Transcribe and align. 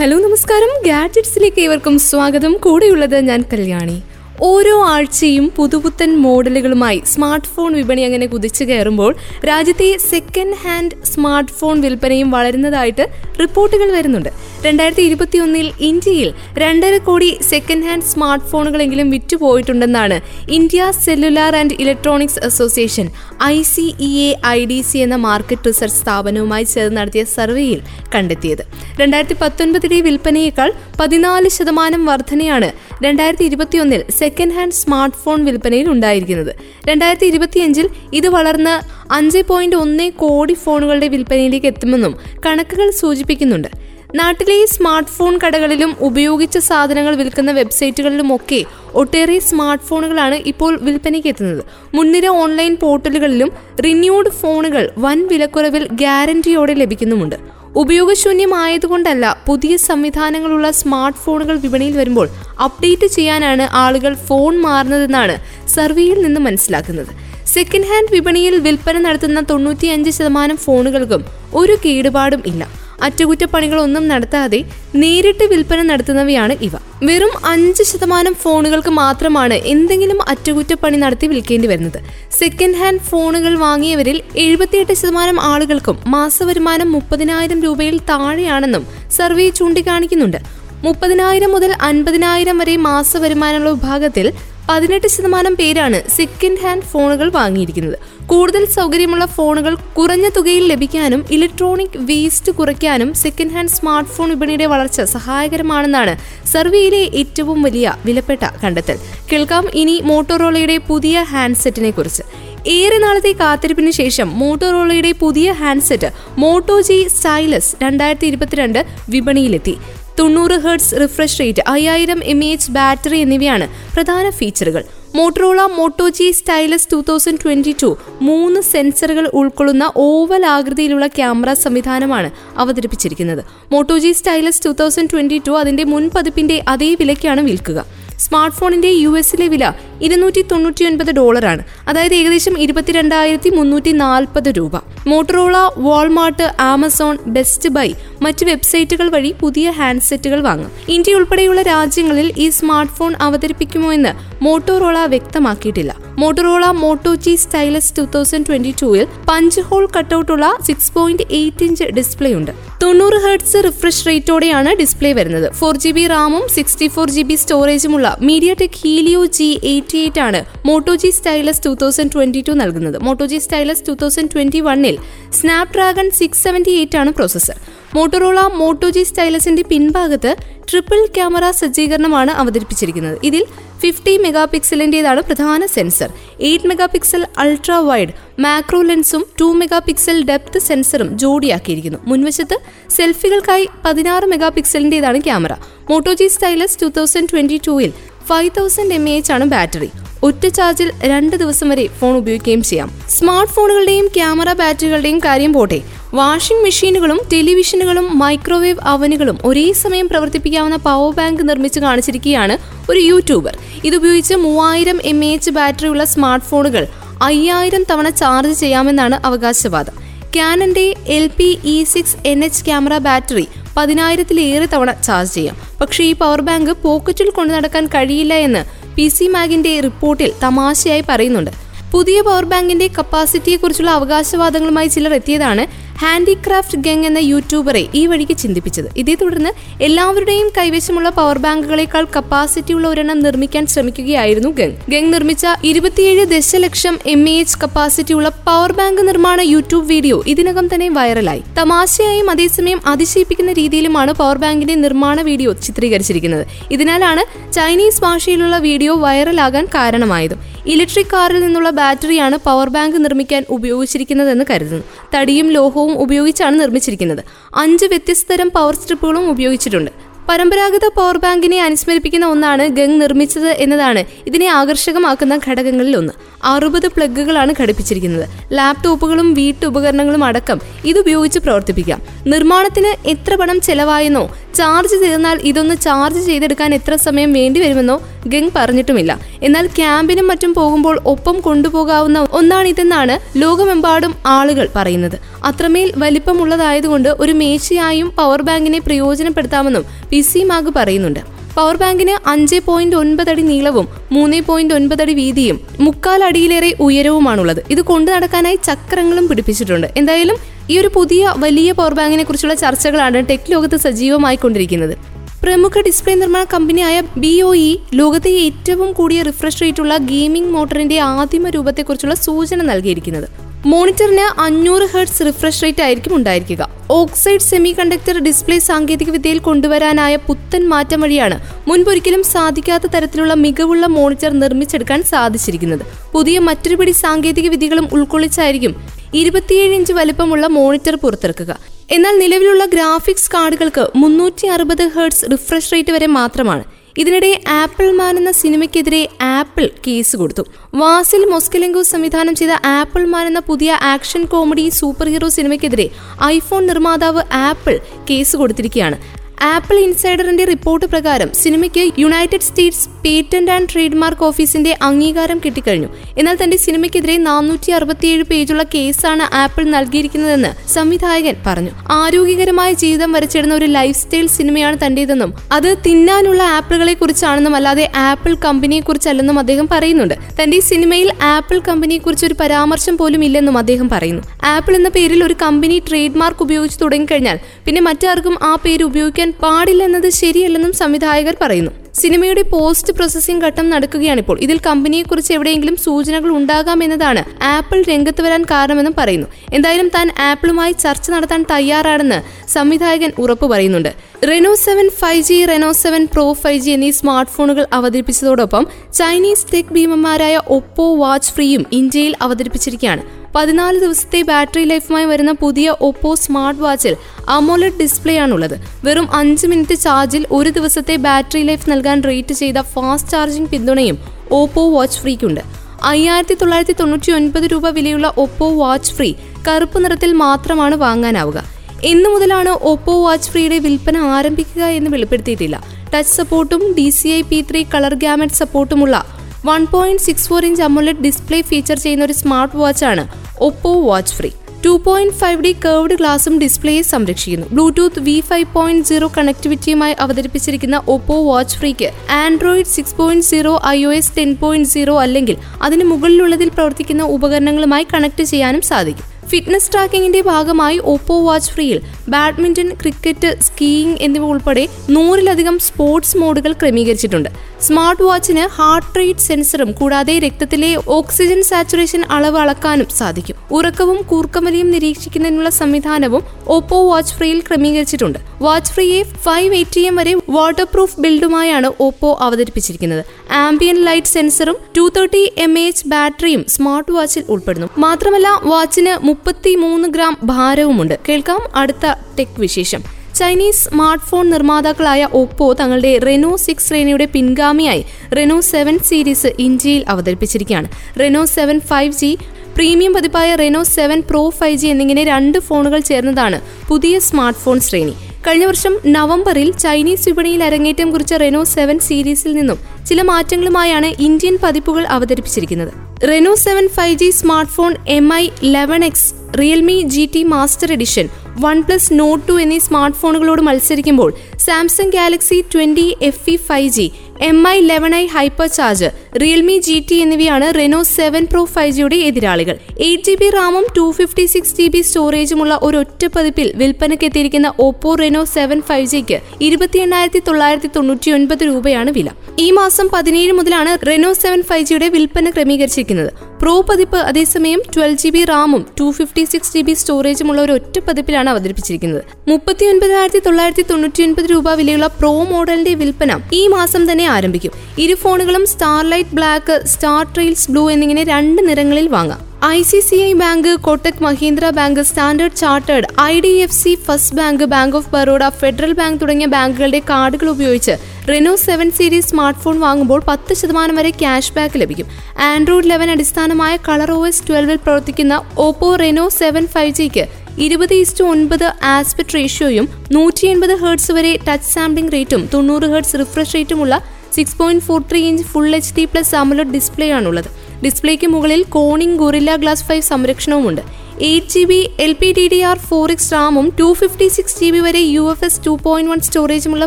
Hello 0.00 0.18
നമസ്കാരം. 0.18 0.82
ഗാഡ്ജറ്റ്സിലേക്ക് 0.86 1.60
ഏവർക്കും 1.60 1.98
സ്വാഗതം. 1.98 2.52
കൂടെയുള്ളത് 2.52 3.20
ഞാൻ 3.20 3.44
കല്യാണി. 3.52 4.02
ഓരോ 4.42 4.82
ആഴ്ചയും 4.82 5.52
പുതുപുത്തൻ 5.56 6.10
മോഡലുകളുമായി 6.16 7.02
സ്മാർട്ട് 7.06 7.46
ഫോൺ 7.46 7.72
വിപണി 7.72 8.02
അങ്ങനെ 8.02 8.26
കുതിച്ചു 8.26 8.64
കയറുമ്പോൾ 8.64 9.16
രാജ്യത്തെ 9.44 9.88
സെക്കൻഡ് 10.10 10.54
ഹാൻഡ് 10.54 10.96
സ്മാർട്ട് 11.04 11.52
ഫോൺ 11.52 11.80
വിൽപ്പനയും 11.80 12.30
വളരുന്നതായിട്ട് 12.30 13.04
റിപ്പോർട്ടുകൾ 13.40 13.90
വരുന്നുണ്ട്. 13.90 14.28
രണ്ടായിരത്തി 14.64 15.02
ഇരുപത്തിയൊന്നിൽ 15.02 15.72
ഇന്ത്യയിൽ 15.80 16.34
രണ്ടര 16.58 16.96
കോടി 16.96 17.38
സെക്കൻഡ് 17.42 17.84
ഹാൻഡ് 17.84 18.02
സ്മാർട്ട് 18.02 18.44
ഫോണുകളെങ്കിലും 18.44 19.10
വിറ്റുപോയിട്ടുണ്ടെന്നാണ് 19.10 20.20
India 20.48 20.90
cellular 21.04 21.56
and 21.56 21.76
electronics 21.80 22.40
association 22.44 23.08
I 23.42 23.62
C 23.62 23.94
E 24.00 24.10
A 24.28 24.30
I 24.46 24.64
D 24.64 24.80
C 24.80 24.98
എന്ന 24.98 25.16
മാർക്കറ്റ് 25.16 25.66
റിസർച്ച് 25.66 25.96
സ്ഥാപനവുമായി 25.96 26.64
ചേർന്ന് 26.64 27.00
നടത്തിയ 27.00 27.24
സർവേയിൽ 27.24 27.80
കണ്ടെത്തിയത്. 28.14 28.64
രണ്ടായിരത്തി 29.00 29.36
പത്തൊൻപതിലെ 29.40 30.00
വിൽപ്പനയേക്കാൾ 30.00 30.72
പതിനാല് 31.00 31.48
ശതമാനം 31.48 32.06
വർധനയാണ് 32.06 32.70
രണ്ടായിരത്തി 33.04 33.44
ഇരുപത്തിയൊന്നിൽ 33.44 34.04
ഹാൻഡ് 34.38 34.72
സ്മാർട്ട് 34.72 35.16
ഫോൺ 35.16 35.44
വിൽപ്പനയിൽ 35.44 35.88
ഉണ്ടായിരിക്കുന്നത്. 35.90 36.54
രണ്ടായിരത്തി 36.88 37.26
ഇരുപത്തിയഞ്ചിൽ 37.26 37.88
ഇത് 38.12 38.28
വളർന്ന് 38.28 39.04
അഞ്ച് 39.12 39.42
പോയിന്റ് 39.48 39.76
ഒന്ന് 39.76 40.10
കോടി 40.10 40.54
ഫോണുകളുടെ 40.54 41.08
വിൽപ്പനയിലേക്ക് 41.08 41.66
എത്തുമെന്നും 41.66 42.16
കണക്കുകൾ 42.46 42.90
സൂചിപ്പിക്കുന്നുണ്ട്. 42.90 43.68
നാട്ടിലെ 44.14 44.66
സ്മാർട്ട് 44.66 45.10
ഫോൺ 45.10 45.38
കടകളിലും 45.46 45.96
ഉപയോഗിച്ച 46.00 46.58
സാധനങ്ങൾ 46.58 47.14
വിൽക്കുന്ന 47.14 47.52
വെബ്സൈറ്റുകളിലുമൊക്കെ 47.52 48.64
ഒട്ടേറെ 48.94 49.38
സ്മാർട്ട് 49.38 49.84
ഫോണുകളാണ് 49.84 50.34
ഇപ്പോൾ 50.34 50.78
വിൽപ്പനയ്ക്ക് 50.82 51.28
എത്തുന്നത്. 51.28 51.64
മുൻനിര 51.94 52.26
ഓൺലൈൻ 52.26 52.76
പോർട്ടലുകളിലും 52.76 53.52
റിന്യൂഡ് 53.84 54.30
ഫോണുകൾ 54.30 54.90
വൻ 54.98 55.28
വിലക്കുറവിൽ 55.28 55.88
ഗ്യാരണ്ടിയോടെ 55.92 56.74
ലഭിക്കുന്നുമുണ്ട്. 56.74 57.59
ഉപയോഗശൂന്യമായതുകൊണ്ടല്ല 57.76 59.36
പുതിയ 59.46 59.76
സംവിധാനങ്ങളുള്ള 59.76 60.70
സ്മാർട്ട് 60.70 61.18
ഫോണുകൾ 61.18 61.56
വിപണിയിൽ 61.56 61.96
വരുമ്പോൾ 61.96 62.28
അപ്ഡേറ്റ് 62.64 63.06
ചെയ്യാനാണ് 63.06 63.68
ആളുകൾ 63.72 64.14
ഫോൺ 64.14 64.60
മാറുന്നതെന്നാണ് 64.60 65.38
സർവേയിൽ 65.66 66.22
നിന്ന് 66.22 66.40
മനസ്സിലാക്കുന്നത്. 66.40 67.12
സെക്കൻഡ് 67.46 67.86
ഹാൻഡ് 67.86 68.12
വിപണിയിൽ 68.12 68.58
വിൽപ്പന 68.58 68.98
നടത്തുന്ന 68.98 69.40
തൊണ്ണൂറ്റിയഞ്ച് 69.40 70.10
ശതമാനം 70.10 70.56
ഫോണുകൾക്കും 70.56 71.24
ഒരു 71.54 71.78
കേടുപാടും 71.84 72.42
ഇല്ല. 72.46 72.79
അറ്റകുറ്റപ്പണികളൊന്നും 73.02 74.08
നടത്താതെ 74.08 74.64
നേരിട്ട് 74.94 75.44
വിൽപ്പന 75.44 75.82
നടത്തുന്നവയാണ് 75.82 76.56
ഇവ. 76.60 76.70
വെറും 77.02 77.30
അഞ്ച് 77.44 77.82
ശതമാനം 77.82 78.34
ഫോണുകൾക്ക് 78.34 78.88
മാത്രമാണ് 78.88 79.54
എന്തെങ്കിലും 79.54 80.18
അറ്റകുറ്റപ്പണി 80.28 80.96
നടത്തി 80.96 81.26
വിൽക്കേണ്ടി 81.26 81.68
വരുന്നത്. 81.68 82.00
സെക്കൻഡ് 82.30 82.76
ഹാൻഡ് 82.76 83.00
ഫോണുകൾ 83.00 83.58
വാങ്ങിയവരിൽ 83.58 84.22
എഴുപത്തിയെട്ട് 84.36 84.92
ശതമാനം 84.92 85.40
ആളുകൾക്കും 85.40 85.98
മാസവരുമാനം 86.06 86.92
മുപ്പതിനായിരം 86.92 87.62
രൂപയിൽ 87.62 87.98
താഴെയാണെന്നും 87.98 88.86
സർവേ 89.10 89.50
ചൂണ്ടിക്കാണിക്കുന്നുണ്ട്. 89.50 90.36
മുപ്പതിനായിരം 90.84 91.50
മുതൽ 91.52 91.72
അൻപതിനായിരം 91.82 92.58
വരെ 92.58 92.76
മാസവരുമാനമുള്ള 92.76 93.70
വിഭാഗത്തിൽ 93.70 94.32
പതിനെട്ട് 94.70 95.06
ശതമാനം 95.06 95.54
പേരാണ് 95.54 95.98
സെക്കൻഡ് 96.16 96.60
ഹാൻഡ് 96.62 96.82
ഫോണുകൾ 96.82 97.28
വാങ്ങിയിരിക്കുന്നത്. 97.30 97.96
കൂടുതൽ 98.26 98.66
സൗകര്യമുള്ള 98.66 99.26
ഫോണുകൾ 99.26 99.74
കുറഞ്ഞ 99.96 100.26
തുകയിൽ 100.36 100.64
ലഭിക്കാനും 100.72 101.24
ഇലക്ട്രോണിക് 101.30 101.96
വേസ്റ്റ് 102.10 102.52
കുറയ്ക്കാനും 102.52 103.14
സെക്കൻഡ് 103.14 103.52
ഹാൻഡ് 103.52 103.70
സ്മാർട്ട് 103.70 104.10
ഫോൺ 104.10 104.28
വിപണിയുടെ 104.28 104.66
വളർച്ച 104.66 105.00
സഹായകരമാണെന്നാണ് 105.00 106.14
സർവേയിലെ 106.52 107.02
ഏറ്റവും 107.22 107.62
വലിയ 107.62 107.96
വിലപ്പെട്ട 108.06 108.44
കണ്ടെത്തൽ. 108.64 108.98
കേൾക്കാം 109.32 109.66
ഇനി 109.74 110.00
മോട്ടോറോളയുടെ 110.04 110.78
പുതിയ 110.88 111.22
ഹാൻഡ്സെറ്റിനെ 111.22 111.90
കുറിച്ച്. 111.90 112.22
ഏറെ 112.68 112.98
നാളത്തെ 112.98 113.32
കാത്തിരിപ്പിന് 113.32 113.90
ശേഷം 113.90 114.28
മോട്ടോറോളയുടെ 114.38 115.12
പുതിയ 115.12 115.52
ഹാൻഡ്സെറ്റ് 115.52 116.08
മോട്ടോ 116.38 116.80
ജി 116.80 117.08
സ്റ്റൈലസ് 117.16 117.76
രണ്ടായിരത്തി 117.82 118.26
ഇരുപത്തിരണ്ട് 118.26 118.86
വിപണിയിലെത്തി. 119.08 119.74
തൊണ്ണൂറ് 120.20 120.56
ഹെർട്സ് 120.64 120.94
റിഫ്രഷ് 121.00 121.38
റേറ്റ് 121.40 121.62
അയ്യായിരം 121.72 122.20
എം 122.32 122.40
എച്ച് 122.44 122.70
ബാറ്ററി 122.70 123.18
എന്നിവയാണ് 123.24 123.66
പ്രധാന 123.94 124.30
ഫീച്ചറുകൾ. 124.38 124.82
Motorola 125.18 125.60
Moto 125.76 126.06
G 126.08 126.26
Stylus 126.30 126.88
two 126.92 126.98
thousand 127.08 127.40
twenty 127.44 127.72
two 127.82 127.88
മൂന്ന് 128.22 128.60
സെൻസറുകൾ 128.72 129.26
ഉൾക്കൊള്ളുന്ന 129.40 129.92
ഓവൽ 129.96 130.44
ആകൃതിയിലുള്ള 130.46 131.06
ക്യാമറ 131.06 131.52
സംവിധാനമാണ് 131.52 132.30
അവതരിപ്പിച്ചിരിക്കുന്നത്. 132.56 133.42
Moto 133.72 133.96
G 133.98 134.12
Stylus 134.12 134.62
two 134.66 134.72
thousand 134.80 135.10
twenty 135.12 135.40
two 135.46 135.54
അതിന്റെ 135.62 135.84
മുൻ 135.84 136.10
പതിപ്പിന്റെ 136.16 136.58
അതേ 136.68 136.90
വിലയ്ക്കാണ് 137.00 137.40
വിൽക്കുക. 137.40 137.86
സ്മാർട്ട് 138.20 138.56
ഫോണിന്റെ 138.56 138.88
യു 138.88 139.08
എസിലെ 139.18 139.48
വില 139.48 139.72
ഇരുന്നൂറ്റി 140.02 140.42
തൊണ്ണൂറ്റിയൊൻപത് 140.42 141.10
ഡോളറാണ്. 141.12 141.62
അതായത് 141.88 142.14
ഏകദേശം 142.14 142.58
ഇരുപത്തിരണ്ടായിരത്തി 142.58 143.50
മുന്നൂറ്റി 143.50 143.90
നാൽപ്പത് 143.90 144.48
രൂപ. 144.48 144.76
Motorola 145.06 145.56
Walmart 145.76 146.52
Amazon 146.60 147.18
Best 147.26 147.68
Buy 147.68 147.92
മറ്റ് 148.22 148.44
വെബ്സൈറ്റുകൾ 148.44 149.08
വഴി 149.08 149.34
പുതിയ 149.40 149.70
ഹാൻഡ്സെറ്റുകൾ 149.70 150.40
വാങ്ങാം. 150.40 150.70
ഇന്ത്യ 150.88 151.14
ഉൾപ്പെടെയുള്ള 151.14 151.62
രാജ്യങ്ങളിൽ 151.62 152.32
ഈ 152.36 152.48
സ്മാർട്ട് 152.50 152.92
ഫോൺ 152.92 153.14
അവതരിപ്പിക്കുമോ 153.20 153.92
എന്ന് 153.92 154.12
Motorola 154.44 154.98
വ്യക്തമാക്കിയിട്ടില്ല. 154.98 155.96
Motorola 156.20 156.64
Moto 156.80 157.10
G 157.24 157.32
Stylus 157.42 157.90
two 157.96 158.02
thousand 158.14 158.46
twenty 158.48 158.72
ടൂവിൽ 158.80 159.04
punch 159.28 159.60
hole 159.68 159.84
കട്ടൗട്ടുള്ള 159.96 160.46
six 160.68 160.90
point 160.96 161.24
eight 161.38 161.66
inch 161.66 161.86
display 161.98 162.30
ഉണ്ട്. 162.38 162.50
തൊണ്ണൂറ് 162.82 163.18
ഹെർട്സ് 163.24 163.60
റിഫ്രഷ് 163.66 164.02
റേറ്റോടെയാണ് 164.08 164.70
ഡിസ്പ്ലേ 164.80 165.10
വരുന്നത്. 165.18 165.46
ഫോർ 165.60 165.76
ജി 165.84 165.90
ബി 165.98 166.04
റാമും 166.14 166.44
sixty 166.56 166.88
four 166.96 167.08
G 167.16 167.22
B 167.30 167.36
സ്റ്റോറേജുമുള്ള 167.42 168.10
MediaTek 168.62 168.78
Helio 168.82 169.22
G 169.38 169.48
eighty 169.72 170.00
eight 170.04 170.22
ആണ് 170.26 170.40
Moto 170.70 170.94
G 171.04 171.10
Stylus 171.18 171.62
two 171.66 171.72
thousand 171.82 172.12
twenty 172.16 172.42
two 172.48 172.54
നൽകുന്നത്. 172.62 172.98
Moto 173.08 173.26
G 173.32 173.40
Stylus 173.46 173.84
two 173.88 173.94
thousand 174.02 174.32
twenty 174.34 174.62
വണ്ണിൽ 174.68 174.98
സ്നാപ് 175.40 175.72
dragon 175.76 176.08
six 176.20 176.44
seventy 176.46 176.74
eight 176.82 177.00
ആണ് 177.02 177.12
processor 177.20 177.58
Motorola 177.98 178.40
Moto 178.60 178.90
G 178.96 179.04
സ്റ്റൈലസിന്റെ 179.12 179.62
പിൻഭാഗത്ത് 179.72 180.32
triple 180.70 181.00
camera 181.16 181.44
സജ്ജീകരണമാണ് 181.62 182.32
അവതരിപ്പിച്ചിരിക്കുന്നത്. 182.40 183.18
ഇതിൽ 183.28 183.42
fifty 183.82 184.16
mega 184.16 184.44
പിക്സലിന്റെതാണ് 184.44 185.22
പ്രധാന 185.22 185.66
sensor. 185.66 186.10
Eight 186.40 186.66
mega 186.66 186.86
pixel 186.86 187.26
ultra 187.38 187.78
wide 187.78 188.08
macro 188.38 188.82
ലെൻസും 188.82 189.24
two 189.40 189.44
mega 189.52 189.78
pixel 189.78 190.24
depth 190.24 190.58
സെൻസറും 190.58 191.18
ജോഡിയാക്കിയിരിക്കുന്നു. 191.18 191.98
മുൻവശത്ത് 192.06 192.58
സെൽഫികൾക്കായി 192.90 193.68
പതിനാറ് 193.84 194.24
mega 194.24 194.48
പിക്സലിന്റെതാണ് 194.48 195.20
camera 195.20 195.52
Moto G 195.90 196.28
Stylus 196.28 196.78
two 196.82 196.86
thousand 196.86 197.60
ടൂവിൽ 197.66 197.92
ഫൈവ് 198.30 198.50
തൗസൻഡ് 198.58 198.94
എം 198.94 199.08
എച്ച് 199.08 199.32
ആണ് 199.32 199.44
ബാറ്ററി. 199.44 199.90
ഒറ്റ 200.22 200.46
ചാർജിൽ 200.46 200.92
രണ്ട് 201.04 201.36
ദിവസം 201.36 201.68
വരെ 201.68 201.86
ഫോൺ 201.86 202.16
ഉപയോഗിക്കുകയും 202.16 202.62
ചെയ്യാം. 202.62 202.90
സ്മാർട്ട് 203.08 203.52
ഫോണുകളുടെയും 203.52 204.06
ക്യാമറ 204.06 204.52
ബാറ്ററികളുടെയും 204.52 205.18
കാര്യം 205.18 205.52
പോട്ടെ. 205.52 205.80
വാഷിംഗ് 206.14 206.62
മെഷീനുകളും 206.62 207.20
ടെലിവിഷനുകളും 207.32 208.18
മൈക്രോവേവ് 208.18 208.78
അവനുകളും 208.82 209.38
ഒരേ 209.44 209.72
സമയം 209.72 210.08
പ്രവർത്തിപ്പിക്കാവുന്ന 210.08 210.76
പവർ 210.76 211.12
ബാങ്ക് 211.12 211.48
നിർമ്മിച്ച് 211.48 211.80
കാണിച്ചിരിക്കുകയാണ് 211.80 212.58
ഒരു 212.90 213.00
യൂട്യൂബർ. 213.00 213.58
ഇതുപയോഗിച്ച് 213.84 214.34
മൂവായിരം 214.34 215.00
എം 215.04 215.24
എച്ച് 215.24 215.50
ബാറ്ററിയുള്ള 215.50 216.04
സ്മാർട്ട് 216.04 216.46
ഫോണുകൾ 216.46 216.86
അയ്യായിരം 217.22 217.84
തവണ 217.90 218.08
ചാർജ് 218.08 218.60
ചെയ്യാമെന്നാണ് 218.60 219.26
അവകാശവാദം. 219.26 219.92
ക്യാനന്റെ 220.34 220.94
L 221.06 221.30
P 221.36 221.58
E 221.64 221.84
six 221.84 222.28
N 222.28 222.44
H 222.44 222.64
camera 222.64 222.98
battery 222.98 223.48
പതിനായിരത്തിലേറെ 223.76 224.66
തവണ 224.66 224.92
ചാർജ് 224.92 225.34
ചെയ്യാം. 225.34 225.56
പക്ഷേ 225.80 226.04
ഈ 226.04 226.12
പവർ 226.12 226.40
ബാങ്ക് 226.40 226.70
പോക്കറ്റിൽ 226.70 227.30
കൊണ്ടു 227.30 227.52
നടക്കാൻ 227.54 227.86
കഴിയില്ല 227.86 228.34
എന്ന് 228.34 228.64
പി 228.94 229.08
സി 229.08 229.26
മാഗിന്റെ 229.28 229.80
റിപ്പോർട്ടിൽ 229.80 230.32
തമാശയായി 230.42 231.04
പറയുന്നുണ്ട്. 231.08 231.69
പുതിയ 231.92 232.18
പവർ 232.26 232.44
ബാങ്കിന്റെ 232.50 232.86
കപ്പാസിറ്റിയെക്കുറിച്ചുള്ള 232.96 233.92
അവകാശവാദങ്ങളുമായി 233.98 234.88
ചിലർ 234.94 235.12
എത്തിയതാണ് 235.20 235.62
ഹാൻഡിക്രാഫ്റ്റ് 236.02 236.78
ഗംഗ് 236.84 237.06
എന്ന 237.08 237.20
യൂട്യൂബറെ 237.30 237.82
ഈ 238.00 238.02
വഴിക്ക് 238.10 238.34
ചിന്തിപ്പിച്ചത്. 238.42 238.86
ഇതേ 239.00 239.14
തുടർന്ന് 239.22 239.50
എല്ലാവരുടെയും 239.86 240.48
കൈവശമുള്ള 240.58 241.08
പവർ 241.18 241.38
ബാങ്കുകളേക്കാൾ 241.44 242.04
കപ്പാസിറ്റിയുള്ള 242.16 242.86
ഒരെണ്ണം 242.88 243.18
നിർമ്മിക്കാൻ 243.26 243.64
ശ്രമിക്കുകയായിരുന്നു 243.72 244.50
ഗംഗ് 244.60 244.78
ഗംഗ് 244.92 245.12
നിർമ്മിച്ച 245.14 245.46
ഇരുപത്തിയേഴ് 245.70 246.24
ദശലക്ഷം 246.34 246.94
എം 247.14 247.24
എ 247.32 247.34
എച്ച് 247.40 247.58
കപ്പാസിറ്റിയുള്ള 247.62 248.28
പവർ 248.46 248.72
ബാങ്ക് 248.78 249.02
നിർമ്മാണ 249.08 249.40
യൂട്യൂബ് 249.54 249.86
വീഡിയോ 249.94 250.18
ഇതിനകം 250.34 250.68
തന്നെ 250.74 250.88
വൈറലായി 250.98 251.42
തമാശയായും 251.58 252.30
അതേസമയം 252.34 252.80
അതിശയിപ്പിക്കുന്ന 252.92 253.54
രീതിയിലുമാണ് 253.60 254.14
പവർ 254.22 254.38
ബാങ്കിന്റെ 254.44 254.74
നിർമ്മാണ 254.74 255.20
വീഡിയോ 255.30 255.52
ചിത്രീകരിച്ചിരിക്കുന്നത്. 255.66 256.46
ഇതിനാലാണ് 256.76 257.24
ചൈനീസ് 257.58 258.02
ഭാഷയിലുള്ള 258.06 258.58
വീഡിയോ 258.68 258.94
വൈറലാകാൻ 259.06 259.66
കാരണമായതും. 259.76 260.40
ഇലക്ട്രിക് 260.66 261.06
കാറിൽ 261.06 261.40
നിന്നുള്ള 261.40 261.70
ബാറ്ററിയാണ് 261.70 262.36
പവർ 262.36 262.68
ബാങ്ക് 262.68 263.04
നിർമ്മിക്കാൻ 263.04 263.44
ഉപയോഗിച്ചിരിക്കുന്നതെന്ന് 263.50 264.44
കരുതുന്നു. 264.50 264.84
തടിയും 265.14 265.50
ലോഹവും 265.50 265.92
ഉപയോഗിച്ചാണ് 265.92 266.60
നിർമ്മിച്ചിരിക്കുന്നത്. 266.60 267.24
അഞ്ച് 267.56 267.86
വ്യത്യസ്ത 267.86 268.32
തരം 268.32 268.50
പവർ 268.50 268.74
സ്ട്രിപ്പുകളും 268.74 269.30
ഉപയോഗിച്ചിട്ടുണ്ട്. 269.30 270.09
പരമ്പരാഗത 270.30 270.88
പവർ 270.96 271.18
ബാങ്കിനെ 271.18 271.62
അനുസ്മരിപ്പിക്കുന്ന 271.62 272.26
ഒന്നാണ് 272.26 272.66
ഗംഗ് 272.66 273.00
നിർമ്മിച്ചത് 273.02 273.48
എന്നതാണ്. 273.64 274.04
ഇതിനെ 274.26 274.46
ആകർഷകമാക്കുന്ന 274.46 275.40
ഘടകങ്ങളിൽ 275.48 275.96
ഒന്ന്. 275.96 276.12
അറുപത് 276.44 276.86
പ്ലഗുകളാണ് 276.86 277.54
ഘടിപ്പിച്ചിരിക്കുന്നത്. 277.60 278.26
ലാപ്ടോപ്പുകളും 278.52 279.34
വീട്ടുപകരണങ്ങളും 279.34 280.24
അടക്കം 280.24 280.60
ഇതുപയോഗിച്ച് 280.84 281.38
പ്രവർത്തിപ്പിക്കാം. 281.38 282.02
നിർമ്മാണത്തിന് 282.26 283.08
എത്ര 283.08 283.34
പണം 283.34 283.60
ചെലവായെന്നോ 283.60 284.36
ചാർജ് 284.54 284.96
തീർന്നാൽ 285.02 285.38
ഇതൊന്ന് 285.42 285.74
ചാർജ് 285.80 286.22
ചെയ്തെടുക്കാൻ 286.26 286.74
എത്ര 286.74 286.94
സമയം 286.94 287.32
വേണ്ടിവരുമെന്നോ 287.32 287.96
ഗംഗ് 288.26 288.52
പറഞ്ഞിട്ടുമില്ല. 288.56 289.18
എന്നാൽ 289.42 289.66
ക്യാമ്പിനും 289.66 290.26
മറ്റും 290.28 290.54
പോകുമ്പോൾ 290.54 291.00
ഒപ്പം 291.06 291.40
കൊണ്ടുപോകാവുന്ന 291.40 292.26
ഒന്നാണിതെന്നാണ് 292.32 293.38
ലോകമെമ്പാടും 293.42 294.14
ആളുകൾ 294.26 294.68
പറയുന്നത്. 294.76 295.18
അത്രമേൽ 295.44 295.92
വലിപ്പമുള്ളതായതുകൊണ്ട് 295.96 297.08
ഒരു 297.08 297.32
മേശയായും 297.32 298.12
പവർ 298.18 298.42
ബാങ്കിനെ 298.42 298.78
പ്രയോജനപ്പെടുത്താമെന്നും 298.78 299.86
പി. 300.10 300.19
സി 300.22 300.38
മാഗ് 300.38 300.72
പറയുന്നുണ്ട്. 300.76 301.20
പവർ 301.56 301.76
ബാങ്കിന് 301.76 302.28
അഞ്ച് 302.28 302.60
പോയിന്റ് 302.66 302.96
ഒൻപത് 302.96 303.30
അടി 303.30 303.42
നീളവും 303.42 303.88
മൂന്ന് 304.12 304.40
പോയിന്റ് 304.40 304.74
ഒൻപത് 304.74 305.02
അടി 305.02 305.14
വീതിയും 305.14 305.60
മുക്കാൽ 305.80 306.24
അടിയിലേറെ 306.24 306.74
ഉയരവുമാണുള്ളത്. 306.80 307.62
ഇത് 307.70 307.80
കൊണ്ടു 307.80 308.10
നടക്കാനായി 308.10 308.58
ചക്രങ്ങളും 308.64 309.28
പിടിപ്പിച്ചിട്ടുണ്ട്. 309.28 309.86
എന്തായാലും 309.96 310.36
ഈ 310.70 310.78
ഒരു 310.78 310.90
പുതിയ 310.94 311.34
വലിയ 311.36 311.72
പവർ 311.72 311.94
ബാങ്കിനെ 311.94 312.22
കുറിച്ചുള്ള 312.22 312.54
ചർച്ചകളാണ് 312.54 313.28
ടെക് 313.30 313.52
ലോകത്ത് 313.52 313.76
സജീവമായിക്കൊണ്ടിരിക്കുന്നത്. 313.76 315.20
പ്രമുഖ 315.42 315.80
ഡിസ്പ്ലേ 315.80 316.14
നിർമ്മാണ 316.14 316.44
കമ്പനിയായ 316.44 317.02
ബി 317.16 317.40
ഒ 317.40 317.54
ഇ 317.54 317.76
ലോകത്തെ 317.94 318.30
ഏറ്റവും 318.30 318.92
കൂടിയ 318.92 319.22
റിഫ്രഷ് 319.22 319.62
റേറ്റുള്ള 319.62 319.96
ഗെയിമിംഗ് 319.96 320.50
മോട്ടറിന്റെ 320.50 320.98
ആദിമ 320.98 321.48
രൂപത്തെക്കുറിച്ചുള്ള 321.48 322.14
സൂചന 322.14 322.62
നൽകിയിരിക്കുന്നത്. 322.62 323.28
മോണിറ്ററിന് 323.66 324.40
അഞ്ഞൂറ് 324.40 324.82
ഹെർട്സ് 324.82 325.22
റിഫ്രഷ് 325.26 325.62
റേറ്റ് 325.62 325.82
ആയിരിക്കും 325.82 326.16
ഉണ്ടായിരിക്കുക. 326.16 326.79
ഓക്സൈഡ് 326.98 327.44
സെമി 327.48 327.70
കണ്ടക്ടർ 327.78 328.16
ഡിസ്പ്ലേ 328.26 328.56
സാങ്കേതിക 328.58 329.10
വിദ്യയിൽ 329.16 329.38
കൊണ്ടുവരാനായ 329.48 330.14
പുത്തൻ 330.28 330.62
മാറ്റം 330.68 331.00
വഴിയാണ് 331.00 331.36
മുൻപൊരിക്കലും 331.68 332.22
സാധിക്കാത്ത 332.32 332.86
തരത്തിലുള്ള 332.94 333.34
മികവുള്ള 333.34 333.86
മോണിറ്റർ 333.96 334.32
നിർമ്മിച്ചെടുക്കാൻ 334.42 335.02
സാധിച്ചിരിക്കുന്നത്. 335.02 335.84
പുതിയ 336.14 336.38
മറ്റൊരു 336.48 336.78
പിടി 336.80 336.94
സാങ്കേതിക 337.02 337.48
വിദ്യകളും 337.54 337.88
ഉൾക്കൊള്ളിച്ചായിരിക്കും 337.92 338.74
ഇരുപത്തിയേഴ് 339.14 339.74
ഇഞ്ച് 339.74 339.92
വലിപ്പമുള്ള 339.92 340.46
മോണിറ്റർ 340.58 340.96
പുറത്തിറക്കുക. 340.96 341.52
എന്നാൽ 341.90 342.18
നിലവിലുള്ള 342.18 342.64
ഗ്രാഫിക്സ് 342.74 343.30
കാർഡുകൾക്ക് 343.30 343.86
മുന്നൂറ്റി 344.02 344.46
അറുപത് 344.56 344.84
ഹേർട്സ് 344.96 345.24
റിഫ്രഷ് 345.32 345.72
റേറ്റ് 345.72 345.92
വരെ 345.92 346.06
മാത്രമാണ്. 346.18 346.64
ഇതിനിടെ 346.98 347.40
ആപ്പിൾ 347.48 347.92
മാൻ 347.92 348.16
എന്ന 348.16 348.32
സിനിമയ്ക്കെതിരെ 348.32 349.08
ആപ്പിൾ 349.22 349.70
കേസ് 349.86 350.16
കൊടുത്തു. 350.16 350.42
വാസിൽ 350.74 351.24
മൊസ്കലെങ്കോ 351.24 351.82
സംവിധാനം 351.82 352.34
ചെയ്ത 352.34 352.50
ആപ്പിൾ 352.50 353.04
മാൻ 353.04 353.26
എന്ന 353.26 353.38
പുതിയ 353.38 353.78
ആക്ഷൻ 353.82 354.24
കോമഡി 354.24 354.68
സൂപ്പർ 354.68 355.08
ഹീറോ 355.08 355.28
സിനിമയ്ക്കെതിരെ 355.28 355.90
ഐഫോൺ 356.24 356.66
നിർമ്മാതാവ് 356.66 357.22
ആപ്പിൾ 357.32 357.80
കേസ് 358.10 358.36
കൊടുത്തിരിക്കുകയാണ്. 358.36 359.19
ആപ്പിൾ 359.42 359.76
ഇൻസൈഡറിന്റെ 359.78 360.44
റിപ്പോർട്ട് 360.44 360.86
പ്രകാരം 360.86 361.28
സിനിമയ്ക്ക് 361.32 361.92
United 361.98 362.40
States 362.40 362.88
patent 363.04 363.50
and 363.50 363.68
trade 363.72 363.96
mark 363.96 364.24
ഓഫീസിന്റെ 364.24 364.78
അംഗീകാരം 364.82 365.40
കിട്ടിക്കഴിഞ്ഞു. 365.44 365.88
എന്നാൽ 366.18 366.38
തന്റെ 366.42 366.56
സിനിമയ്ക്കെതിരെ 366.56 367.16
നാനൂറ്റി 367.16 367.70
അറുപത്തിയേഴ് 367.70 368.22
പേജുള്ള 368.22 368.62
കേസാണ് 368.62 369.34
ആപ്പിൾ 369.34 369.64
നൽകിയിരിക്കുന്നതെന്ന് 369.64 370.68
സംവിധായകൻ 370.68 371.36
പറഞ്ഞു. 371.46 371.70
ആരോഗ്യകരമായ 371.90 372.72
ജീവിതം 372.72 373.12
വരച്ചിടുന്ന 373.12 373.54
ഒരു 373.54 373.64
ലൈഫ് 373.64 373.96
സ്റ്റൈൽ 373.96 374.26
സിനിമയാണ് 374.26 374.78
തന്റേതെന്നും 374.86 375.34
അത് 375.52 375.78
തിന്നാനുള്ള 375.86 376.42
ആപ്പിളുകളെ 376.42 376.94
കുറിച്ചാണെന്നും 376.94 377.56
അല്ലാതെ 377.56 377.90
ആപ്പിൾ 377.96 378.34
കമ്പനിയെ 378.44 378.80
കുറിച്ചല്ലെന്നും 378.80 379.38
അദ്ദേഹം 379.38 379.68
പറയുന്നുണ്ട്. 379.72 380.14
തന്റെ 380.42 380.60
സിനിമയിൽ 380.60 381.12
ആപ്പിൾ 381.22 381.58
കമ്പനിയെ 381.58 381.98
കുറിച്ച് 381.98 382.26
ഒരു 382.26 382.34
പരാമർശം 382.40 382.96
പോലും 382.96 383.24
ഇല്ലെന്നും 383.24 383.58
അദ്ദേഹം 383.58 383.88
പറയുന്നു. 383.88 384.22
ആപ്പിൾ 384.44 384.76
എന്ന 384.76 384.88
പേരിൽ 384.88 385.24
ഒരു 385.24 385.34
കമ്പനി 385.42 385.82
ട്രേഡ് 385.88 386.16
മാർക്ക് 386.16 386.42
ഉപയോഗിച്ച് 386.42 386.80
തുടങ്ങിക്കഴിഞ്ഞാൽ 386.80 387.38
പിന്നെ 387.64 387.80
മറ്റാർക്കും 387.80 388.38
ആ 388.42 388.54
പേര് 388.54 388.82
ഉപയോഗിക്കാൻ 388.82 389.29
പാടില്ലെന്നത് 389.30 390.10
ശരിയല്ലെന്നും 390.10 390.72
സംവിധായകർ 390.72 391.36
പറയുന്നു. 391.40 391.70
സിനിമയുടെ 391.94 392.42
പോസ്റ്റ് 392.42 392.92
പ്രോസസ്സിംഗ് 392.92 393.44
ഘട്ടം 393.44 393.70
നടക്കുകയാണിപ്പോൾ. 393.70 394.38
ഇതിൽ 394.40 394.58
കമ്പനിയെക്കുറിച്ച് 394.66 395.32
എവിടെയെങ്കിലും 395.32 395.76
സൂചനകൾ 395.76 396.28
ഉണ്ടാകാമെന്നതാണ് 396.28 397.44
ആപ്പിൾ 397.44 397.82
രംഗത്ത് 397.82 398.22
വരാൻ 398.22 398.42
കാരണമെന്നും 398.42 398.94
പറയുന്നു. 398.98 399.26
എന്തായാലും 399.52 399.88
താൻ 399.88 400.10
ആപ്പിളുമായി 400.18 400.72
ചർച്ച 400.72 401.10
നടത്താൻ 401.10 401.44
തയ്യാറാണെന്ന് 401.50 402.48
സംവിധായകൻ 402.48 403.12
ഉറപ്പു 403.18 403.46
പറയുന്നുണ്ട്. 403.46 403.94
Reno 404.28 404.54
seven 404.54 404.88
five 404.88 405.22
G 405.22 405.44
Reno 405.44 405.72
seven 405.72 406.08
pro 406.12 406.32
five 406.32 406.60
G 406.60 406.70
എന്നീ 406.70 406.90
സ്മാർട്ട് 406.90 407.32
ഫോണുകൾ 407.32 407.66
അവതരിപ്പിച്ചതോടൊപ്പം 407.72 408.66
ചൈനീസ് 408.94 409.46
ടെക് 409.54 409.72
ഭീമന്മാരായ 409.72 410.40
ഒപ്പോ 410.48 410.96
വാച്ച് 410.96 411.32
ഫ്രീയും 411.32 411.66
ഇന്ത്യയിൽ 411.72 412.16
അവതരിപ്പിച്ചിരിക്കുകയാണ്. 412.22 413.19
പതിനാല് 413.34 413.80
ദിവസത്തെ 413.80 414.22
ബാറ്ററി 414.22 414.64
ലൈഫുമായി 414.64 415.04
വരുന്ന 415.04 415.32
പുതിയ 415.32 415.74
ഒപ്പോ 415.80 416.14
സ്മാർട്ട് 416.14 416.60
വാച്ചിൽ 416.60 416.96
അമോലഡ് 417.28 417.78
ഡിസ്പ്ലേ 417.80 418.18
ആണുള്ളത് 418.18 418.60
വെറും 418.84 419.14
അഞ്ച് 419.14 419.46
മിനിറ്റ് 419.46 419.74
ചാർജിൽ 419.74 420.26
ഒരു 420.30 420.50
ദിവസത്തെ 420.50 420.96
ബാറ്ററി 420.96 421.42
ലൈഫ് 421.42 421.70
നൽകാൻ 421.70 422.04
റേറ്റ് 422.04 422.32
ചെയ്ത 422.32 422.60
ഫാസ്റ്റ് 422.60 423.10
ചാർജിംഗ് 423.10 423.48
പിന്തുണയും 423.48 423.98
ഓപ്പോ 424.32 424.78
വാച്ച് 424.78 424.98
ഫ്രീക്കുണ്ട്. 424.98 425.40
അയ്യായിരത്തി 425.82 426.34
തൊള്ളായിരത്തി 426.34 426.72
തൊണ്ണൂറ്റി 426.72 427.10
ഒൻപത് 427.12 427.42
രൂപ 427.42 427.68
വിലയുള്ള 427.68 428.14
ഒപ്പോ 428.16 428.56
വാച്ച് 428.56 428.92
ഫ്രീ 428.92 429.14
കറുപ്പ് 429.48 429.84
നിറത്തിൽ 429.84 430.12
മാത്രമാണ് 430.12 430.74
വാങ്ങാനാവുക. 430.74 431.44
എന്നു 431.84 432.08
മുതലാണ് 432.08 432.48
ഒപ്പോ 432.48 433.04
വാച്ച് 433.04 433.30
ഫ്രീയുടെ 433.30 433.58
വിൽപ്പന 433.58 433.98
ആരംഭിക്കുക 433.98 434.62
എന്ന് 434.62 434.90
വെളിപ്പെടുത്തിയിട്ടില്ല. 434.90 435.64
ടച്ച് 435.94 436.12
സപ്പോർട്ടും 436.12 436.74
D 436.78 436.90
C 436.90 437.08
I 437.08 437.22
P 437.22 437.44
three 437.50 437.64
colour 437.74 437.94
gamut 437.94 438.32
സപ്പോർട്ടുമുള്ള 438.32 439.19
one 439.48 439.66
point 439.72 440.02
six 440.02 440.28
four 440.30 440.44
inch 440.46 440.62
AMOLED 440.62 441.02
display 441.04 441.38
feature 441.50 441.78
ചെയ്യുന്ന 441.84 442.04
ഒരു 442.04 442.12
smart 442.12 442.56
വാച്ചാണ് 442.62 443.04
Oppo 443.46 443.70
watch 443.86 444.14
free 444.16 444.30
two 444.64 444.72
point 444.86 445.14
five 445.20 445.38
D 445.44 445.52
curved 445.64 445.94
ഗ്ലാസും 446.00 446.34
ഡിസ്പ്ലേയെ 446.38 446.82
സംരക്ഷിക്കുന്നു. 446.90 447.46
Bluetooth 447.54 448.00
V 448.08 448.16
five 448.20 448.46
point 448.54 448.88
zero 448.88 449.06
കണക്ടിവിറ്റിയുമായി 449.18 449.94
അവതരിപ്പിച്ചിരിക്കുന്ന 450.04 450.82
Oppo 450.94 451.16
watch 451.30 451.56
freak 451.60 451.88
Android 452.24 452.72
six 452.74 452.96
point 452.98 453.24
zero 453.24 453.60
I 453.66 453.78
O 453.84 453.92
S 454.00 454.12
ten 454.18 454.32
point 454.42 454.68
zero 454.68 454.96
അല്ലെങ്കിൽ 455.00 455.36
അതിന് 455.62 455.84
മുകളിലുള്ളതിൽ 455.84 456.50
പ്രവർത്തിക്കുന്ന 456.58 457.02
ഉപകരണങ്ങളുമായി 457.16 457.86
കണക്ട് 457.94 458.22
ചെയ്യാനും 458.22 458.62
സാധിക്കും. 458.72 459.06
ഫിറ്റ്നസ് 459.30 459.72
ട്രാക്കിങ്ങിന്റെ 459.72 460.20
ഭാഗമായി 460.20 460.78
ഓപ്പോ 460.84 461.24
വാച്ച് 461.24 461.50
ഫ്രീയിൽ 461.52 461.80
ബാഡ്മിന്റൺ 462.08 462.74
ക്രിക്കറ്റ് 462.74 463.40
സ്കീയിങ് 463.40 463.96
എന്നിവ 464.00 464.22
ഉൾപ്പെടെ 464.22 464.68
നൂറിലധികം 464.90 465.58
സ്പോർട്സ് 465.58 466.16
മോഡുകൾ 466.16 466.52
ക്രമീകരിച്ചിട്ടുണ്ട്. 466.52 467.28
സ്മാർട്ട് 467.60 468.02
വാച്ചിന് 468.02 468.46
ഹാർട്ട് 468.46 468.98
റേറ്റ് 468.98 469.20
സെൻസറും 469.20 469.72
കൂടാതെ 469.72 470.18
രക്തത്തിലെ 470.18 470.80
ഓക്സിജൻ 470.88 471.42
സാച്ചുറേഷൻ 471.42 472.04
അളവ് 472.10 472.38
അളക്കാനും 472.38 472.88
സാധിക്കും. 472.88 473.36
ഉറക്കവും 473.50 474.02
കൂർക്കമലയും 474.02 474.70
നിരീക്ഷിക്കുന്നതിനുള്ള 474.70 475.48
സംവിധാനവും 475.48 476.24
ഓപ്പോ 476.48 476.90
വാച്ച് 476.90 477.14
ഫ്രീയിൽ 477.14 477.40
ക്രമീകരിച്ചിട്ടുണ്ട്. 477.40 478.29
വാച്ച് 478.42 478.72
ഫ്രീയെ 478.72 479.02
ഫൈവ് 479.02 479.54
എയ്റ്റി 479.54 479.80
എം 479.80 479.96
വരെ 479.96 480.14
വാട്ടർ 480.28 480.66
പ്രൂഫ് 480.74 481.00
ബിൽഡുമായാണ് 481.00 481.72
ഓപ്പോ 481.80 482.16
അവതരിപ്പിച്ചിരിക്കുന്നത്. 482.20 483.04
ആംബിയൻ 483.32 483.84
ലൈറ്റ് 483.84 484.06
സെൻസറും 484.06 484.56
ടു 484.76 484.92
തേർട്ടി 484.96 485.32
എം 485.38 485.58
എച്ച് 485.58 485.88
ബാറ്ററിയും 485.88 486.44
സ്മാർട്ട് 486.48 486.92
വാച്ചിൽ 486.92 487.24
ഉൾപ്പെടുന്നു. 487.28 487.66
മാത്രമല്ല 487.78 488.40
വാച്ചിന് 488.44 489.06
മുപ്പത്തി 489.06 489.54
മൂന്ന് 489.54 489.88
ഗ്രാം 489.88 490.16
ഭാരവുമുണ്ട്. 490.24 490.98
കേൾക്കാം 491.08 491.40
അടുത്ത 491.54 491.94
ടെക് 492.18 492.40
വിശേഷം. 492.40 492.82
ചൈനീസ് 493.18 493.68
സ്മാർട്ട് 493.68 494.04
ഫോൺ 494.04 494.30
നിർമ്മാതാക്കളായ 494.30 495.08
ഒപ്പോ 495.12 495.52
തങ്ങളുടെ 495.52 495.98
റെനോ 495.98 496.36
സിക്സ് 496.36 496.68
ശ്രേണിയുടെ 496.68 497.04
പിൻഗാമിയായി 497.04 497.84
റെനോ 498.16 498.40
സെവൻ 498.40 498.78
സീരീസ് 498.78 499.26
ഇന്ത്യയിൽ 499.38 499.84
അവതരിപ്പിച്ചിരിക്കുകയാണ്. 499.88 500.68
Reno 501.00 501.24
seven 501.24 501.60
five 501.60 501.92
G 501.92 502.18
premium 502.56 502.92
പതിപ്പായ 502.92 503.34
Reno 503.34 503.62
seven 503.62 504.02
Pro 504.10 504.30
five 504.30 504.56
G 504.56 504.66
എന്നിങ്ങനെ 504.66 505.04
രണ്ട് 505.04 505.38
ഫോണുകൾ 505.38 505.80
ചേർന്നതാണ് 505.80 506.40
പുതിയ 506.68 506.98
സ്മാർട്ട് 506.98 507.40
ഫോൺ 507.40 507.60
ശ്രേണി. 507.60 507.96
കഴിഞ്ഞ 508.26 508.44
വർഷം 508.44 508.74
നവംബറിൽ 508.86 509.50
ചൈനീസ് 509.52 510.08
വിപണിയിൽ 510.08 510.44
അരങ്ങേറ്റം 510.44 510.90
കുറിച്ച 510.90 511.14
റെനോ 511.14 511.44
സെവൻ 511.44 511.78
സീരീസിൽ 511.78 512.32
നിന്നും 512.32 512.58
ചില 512.86 513.02
മാറ്റങ്ങളുമായാണ് 513.02 514.02
ഇന്ത്യൻ 514.02 514.38
പതിപ്പുകൾ 514.42 514.86
അവതരിപ്പിച്ചിരിക്കുന്നത്. 514.86 515.72
Reno 516.08 516.34
seven 516.34 516.68
five 516.68 516.98
G 516.98 517.10
smart 517.10 517.52
phone 517.52 517.74
M 517.88 518.14
I 518.14 518.28
eleven 518.42 518.84
X 518.84 519.08
Realme 519.40 519.82
G 519.86 520.08
T 520.14 520.22
master 520.22 520.72
edition 520.72 521.08
OnePlus 521.62 521.92
Note 521.92 522.28
two 522.28 522.40
എന്നീ 522.40 522.58
സ്മാർട്ട് 522.58 522.96
ഫോണുകളോട് 522.96 523.42
മത്സരിക്കുമ്പോൾ 523.42 524.12
Samsung 524.38 524.92
Galaxy 524.92 525.44
twenty 525.54 525.96
F 526.02 526.30
E 526.30 526.36
five 526.36 526.68
G 526.68 526.92
M 527.28 527.48
I 527.48 527.60
eleven 527.60 527.94
I 527.94 528.06
hyper 528.06 528.46
charge 528.46 528.88
Realme 529.22 529.58
G 529.58 529.86
T 529.90 529.96
എന്നിവയാണ് 529.96 530.54
Reno 530.58 530.82
seven 530.82 531.26
pro 531.32 531.44
five 531.44 531.72
ജിയുടെ 531.72 531.96
എതിരാളികൾ. 531.96 532.56
Eight 532.80 533.04
G 533.04 533.14
B 533.14 533.30
റാമും 533.30 533.66
two 533.76 533.90
fifty 533.90 534.26
six 534.26 534.54
G 534.54 534.68
B 534.68 534.80
സ്റ്റോറേജുമുള്ള 534.80 535.58
ഒരു 535.62 535.76
ഒറ്റ 535.76 536.06
പതിപ്പിൽ 536.06 536.52
വിൽപ്പനക്കെത്തിയിരിക്കുന്ന 536.56 537.52
ഓപ്പോ 537.60 537.94
റെനോ 537.94 538.24
സെവൻ 538.24 538.62
ഫൈവ് 538.62 538.86
ജിക്ക് 538.86 539.20
ഇരുപത്തി 539.40 539.78
എണ്ണായിരത്തി 539.78 540.22
തൊള്ളായിരത്തി 540.28 540.70
തൊണ്ണൂറ്റി 540.76 541.10
ഒൻപത് 541.10 541.44
രൂപയാണ് 541.44 541.90
വില. 541.90 542.10
ഈ 542.38 542.50
മാസം 542.50 542.88
പതിനേഴ് 542.92 543.32
മുതലാണ് 543.32 543.86
റെനോ 543.86 544.12
സെവൻ 544.12 544.42
ഫൈവ് 544.42 544.66
ജിയുടെ 544.66 544.88
വിൽപ്പന 544.88 545.30
ക്രമീകരിച്ചിരിക്കുന്നത്. 545.30 546.29
പ്രോ 546.42 546.52
പതിപ്പ് 546.68 546.98
അതേസമയം 547.08 547.60
ട്വൽവ് 547.74 547.98
ജി 548.02 548.10
ബി 548.14 548.20
റാമും 548.30 548.62
two 548.78 548.86
fifty 548.98 549.24
six 549.32 549.52
G 549.54 549.60
B 549.66 549.72
സ്റ്റോറേജുമുള്ള 549.80 550.40
ഒരു 550.42 550.52
ഒറ്റ 550.58 550.76
പതിപ്പിലാണ് 550.86 551.28
അവതരിപ്പിച്ചിരിക്കുന്നത്. 551.32 552.02
മുപ്പത്തി 552.28 552.64
ഒൻപതിനായിരത്തി 552.64 553.20
തൊള്ളായിരത്തി 553.26 553.64
തൊണ്ണൂറ്റി 553.70 554.02
ഒൻപത് 554.06 554.28
രൂപ 554.32 554.54
വിലയുള്ള 554.60 554.86
പ്രോ 555.00 555.12
മോഡലിന്റെ 555.32 555.74
വിൽപ്പന 555.80 556.18
ഈ 556.40 556.42
മാസം 556.56 556.84
തന്നെ 556.92 557.06
ആരംഭിക്കും. 557.16 557.52
ഇരു 557.84 557.94
ഫോണുകളും 558.02 558.46
starlight 558.52 559.14
black 559.18 559.56
star 559.72 560.02
trails 560.14 560.50
blue 560.52 560.64
എന്നിങ്ങനെ 560.74 561.04
രണ്ട് 561.14 561.42
നിറങ്ങളിൽ 561.48 561.88
വാങ്ങാം. 561.96 562.22
I 562.56 562.58
C 562.68 562.78
C 562.88 562.98
I 563.08 563.12
bank 563.22 563.50
Kotak 563.66 564.02
Mahindra 564.04 564.44
bank 564.58 564.80
Standard 564.90 565.36
Chartered 565.40 565.88
I 566.12 566.14
D 566.24 566.30
F 566.44 566.56
C 566.60 566.72
first 566.86 567.16
bank 567.18 567.44
bank 567.54 567.76
of 567.80 567.90
Baroda 567.94 568.24
federal 568.40 568.72
bank 568.80 568.98
തുടങ്ങിയ 569.02 569.28
ബാങ്കുകളുടെ 569.34 569.80
കാർഡുകൾ 569.90 570.28
ഉപയോഗിച്ച് 570.36 570.76
Reno 571.08 571.36
seven 571.36 571.70
series 571.70 572.08
smart 572.08 572.40
phone 572.40 572.60
വാങ്ങുമ്പോൾ 572.60 573.02
പത്ത് 573.08 573.34
ശതമാനം 573.34 573.74
വരെ 573.76 573.90
ക്യാഷ് 573.90 574.32
ബാക്ക് 574.32 574.60
ലഭിക്കും. 574.60 574.86
ആൻഡ്രോയിഡ് 575.18 575.70
ലെവൻ 575.70 575.90
അടിസ്ഥാനമായ 575.90 576.56
കളർ 576.68 576.92
ഒ 576.92 577.06
എസ് 577.06 577.22
ട്വൽവിൽ 577.28 577.56
പ്രവർത്തിക്കുന്ന 577.56 578.22
ഓപ്പോ 578.38 578.76
റെനോ 578.76 579.08
സെവൻ 579.08 579.46
ഫൈവ് 579.46 579.70
ജിക്ക് 579.70 580.08
ഇരുപത് 580.38 580.74
ഈസ്റ്റു 580.74 581.04
ഒൻപത് 581.04 581.52
ആസ്പെക്ട് 581.62 582.14
റേഷ്യോയും 582.14 582.68
നൂറ്റി 582.92 583.26
എൺപത് 583.26 583.54
ഹേർട്സ് 583.54 583.92
വരെ 583.92 584.18
ടച്ച് 584.28 584.54
സാമ്പിളിംഗ് 584.54 584.92
റേറ്റും 584.92 585.28
തൊണ്ണൂറ് 585.34 585.62
hertz 585.62 585.96
refresh 585.96 586.34
റേറ്റുമുള്ള 586.34 586.76
six 587.14 587.36
point 587.36 587.64
four 587.64 587.82
three 587.90 588.08
inch 588.08 588.24
full 588.24 588.54
H 588.54 588.74
D 588.74 588.84
plus 588.84 589.14
AMOLED 589.14 589.48
display 589.48 589.90
ആണുള്ളത്. 589.90 590.30
ഡിസ്പ്ലേക്ക് 590.64 591.06
മുകളിൽ 591.06 591.42
Corning 591.48 591.98
Gorilla 591.98 592.36
glass 592.36 592.64
five 592.64 592.82
സംരക്ഷണവുമുണ്ട്. 592.82 593.60
Eight 594.08 594.32
G 594.32 594.42
B 594.50 594.58
L 594.84 594.92
P 595.00 595.08
D 595.16 595.24
D 595.32 595.38
R 595.48 595.58
four 595.70 595.90
X 595.94 596.10
റാമും 596.14 596.46
two 596.60 596.68
fifty 596.80 597.06
six 597.16 597.36
G 597.40 597.48
B 597.54 597.60
വരെ 597.66 597.82
U 597.94 598.04
F 598.12 598.24
S 598.28 598.38
two 598.46 598.52
point 598.66 598.90
one 598.92 599.00
സ്റ്റോറേജുമുള്ള 599.08 599.66